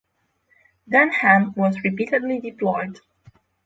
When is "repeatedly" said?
1.83-2.39